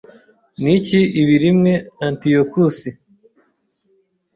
[0.61, 1.73] Niki ibi rimwe
[2.05, 2.89] Antiyokusi